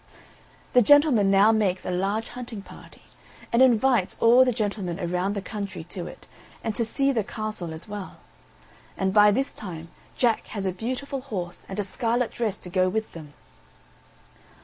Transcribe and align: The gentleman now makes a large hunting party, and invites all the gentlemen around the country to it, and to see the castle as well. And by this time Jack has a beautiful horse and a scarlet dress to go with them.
The 0.73 0.81
gentleman 0.81 1.29
now 1.29 1.51
makes 1.51 1.85
a 1.85 1.91
large 1.91 2.29
hunting 2.29 2.63
party, 2.63 3.03
and 3.53 3.61
invites 3.61 4.17
all 4.19 4.43
the 4.43 4.51
gentlemen 4.51 4.99
around 4.99 5.35
the 5.35 5.43
country 5.43 5.83
to 5.93 6.07
it, 6.07 6.25
and 6.63 6.75
to 6.75 6.83
see 6.83 7.11
the 7.11 7.23
castle 7.23 7.71
as 7.71 7.87
well. 7.87 8.17
And 8.97 9.13
by 9.13 9.29
this 9.29 9.51
time 9.53 9.89
Jack 10.17 10.47
has 10.57 10.65
a 10.65 10.71
beautiful 10.71 11.21
horse 11.21 11.67
and 11.69 11.79
a 11.79 11.83
scarlet 11.83 12.31
dress 12.31 12.57
to 12.65 12.69
go 12.71 12.89
with 12.89 13.11
them. 13.11 13.33